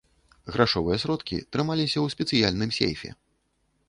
[0.53, 3.13] Грашовыя сродкі трымаліся ў спецыяльным сейфе.